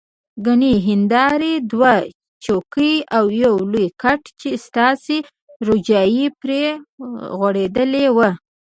ګڼې 0.45 0.73
هندارې، 0.87 1.53
دوه 1.71 1.93
چوکۍ 2.43 2.95
او 3.17 3.25
یو 3.43 3.55
لوی 3.71 3.87
کټ 4.01 4.21
چې 4.39 4.49
ساټني 4.67 5.17
روجایې 5.67 6.27
پرې 6.41 6.61
غوړېدلې 7.39 8.05
وه. 8.15 8.29